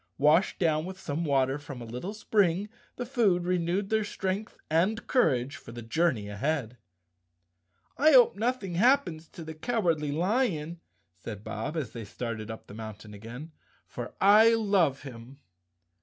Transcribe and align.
Washed 0.17 0.57
down 0.57 0.83
with 0.85 0.99
some 0.99 1.23
water 1.23 1.59
from 1.59 1.79
a 1.79 1.85
little 1.85 2.15
spring, 2.15 2.69
the 2.95 3.05
food 3.05 3.43
230 3.43 3.45
Chapter 3.45 3.47
Seventeen 3.47 3.49
renewed 3.49 3.89
their 3.91 4.03
strength 4.03 4.57
and 4.67 5.05
courage 5.07 5.55
for 5.57 5.71
the 5.71 5.83
journey 5.83 6.27
ahead. 6.27 6.77
"I 7.99 8.13
hope 8.13 8.35
nothing 8.35 8.73
happens 8.73 9.27
to 9.27 9.43
the 9.43 9.53
Cowardly 9.53 10.11
Lion," 10.11 10.79
said 11.19 11.43
Bob, 11.43 11.77
as 11.77 11.91
they 11.91 12.03
started 12.05 12.49
up 12.49 12.65
the 12.65 12.73
mountain 12.73 13.13
again, 13.13 13.51
"for 13.85 14.15
I 14.19 14.55
love 14.55 15.03
him." 15.03 15.37